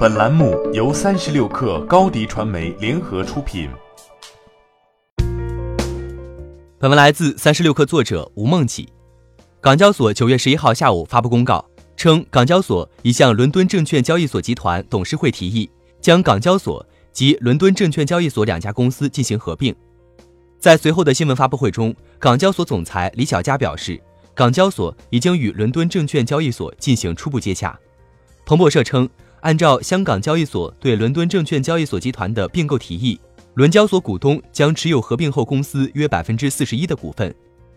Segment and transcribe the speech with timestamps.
[0.00, 3.68] 本栏目由三十六氪高低传媒联合出品。
[6.78, 8.88] 本文来自三十六氪作者吴梦起。
[9.60, 11.62] 港交所九月十一号下午发布公告，
[11.98, 15.70] 称港交所已向伦敦证券交易所集团董事会提议，
[16.00, 16.82] 将港交所
[17.12, 19.76] 及伦敦证券交易所两家公司进行合并。
[20.58, 24.00] 在随后的新闻发布会中，港交所总裁李小加表示，
[24.34, 27.78] 港交所已经与伦敦证券交易所进行初步接洽。
[28.46, 29.06] 彭博社称。
[29.40, 33.18] 按照香港交易所对伦敦证券交易所集团的并购提议，
[33.54, 37.34] 伦交所股东将持有合并后公司约百分之四十一的股份。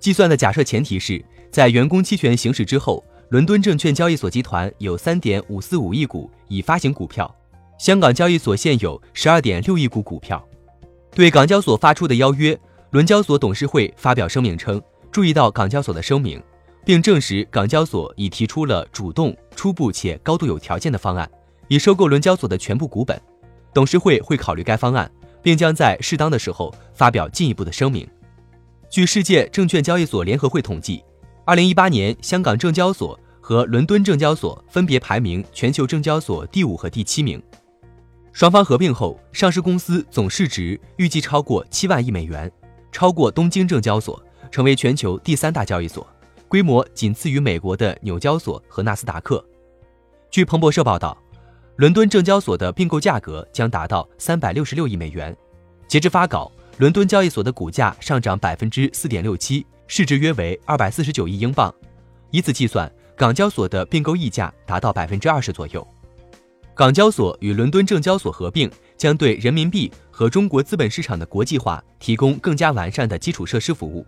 [0.00, 7.32] 计算的假设前提是在员工期权行使之后，伦敦证券交易所集团有三点五四五亿股已发行股票，
[7.78, 10.44] 香港交易所现有十二点六亿股股票。
[11.12, 12.58] 对港交所发出的邀约，
[12.90, 14.82] 伦交所董事会发表声明称，
[15.12, 16.42] 注意到港交所的声明，
[16.84, 21.30] 并证实港交所已提出了主动、初步且高度有条件的方案。
[21.68, 23.20] 已收购伦交所的全部股本，
[23.72, 25.10] 董事会会考虑该方案，
[25.42, 28.08] 并将在适当的时候发表进一步的声明。
[28.90, 31.02] 据世界证券交易所联合会统计，
[31.44, 37.42] 二零一八年香港证交所和伦敦证交所分别排名全球证交所第五和第七名。
[38.32, 42.50] 双方合并后，上市公司总市值预计超过七万亿美元，
[42.92, 46.06] 超过东京证交所，成为全球第三大交易所，
[46.46, 49.44] 规模仅次于美国的纽交所和纳斯达克。
[50.30, 51.16] 据彭博社报道。
[51.76, 55.36] 伦敦证交所的并购价格将达到三百六十六亿美元。
[55.88, 61.74] 截至发稿，伦敦交易所的股价上涨百分之四点六七，市值约为二百四十九亿英镑。
[62.30, 65.84] 以此计算，港交所的并购溢价达到百分之二十左右。
[66.74, 74.06] 港交所与伦敦证交所合并，将对人民币和中国资本市场的国际化提供更加完善的基础设施服务。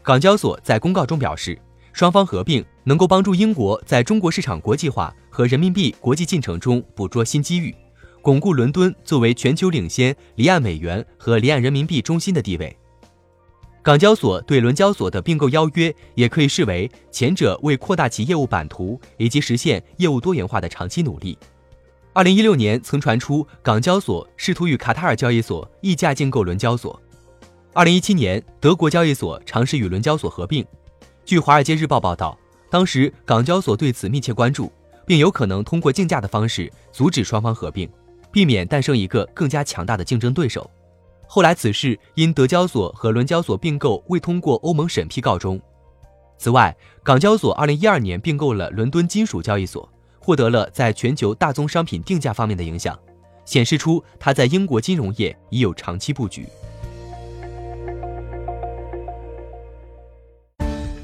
[0.00, 1.58] 港交所在公告中表示。
[1.94, 7.74] 双方合并能够帮助英国在中国市场国际化和人民币国际进程中捕捉新机遇，
[8.22, 12.76] 巩固伦敦作为全球领先离岸美元和离岸人民币中心的地位。
[13.82, 21.36] 港交所对伦交所的并购邀约，也可以视为前者为扩大其业务版图以及实现业务多元化的长期努力。
[22.14, 26.98] 二零一六年曾传出港交所试图与卡塔尔交易所溢价竞购伦交所。
[27.74, 30.64] 二零一七年，德国交易所尝试与伦交所合并。
[31.24, 32.38] 据《华尔街日报》报道，
[32.74, 34.68] 当时港交所对此密切关注，
[35.06, 37.88] 并有可能通过竞价的方式阻止双方合并，
[38.32, 40.68] 避免诞生一个更加强大的竞争对手。
[41.28, 45.60] 后来此事因德交所和伦交所并购未通过欧盟审批告终。
[46.36, 52.98] 此外，港交所2012年并购了伦敦金属交易所，获得了在全球大宗商品定价方面的影响，
[53.44, 56.44] 显示出它在英国金融业已有长期布局。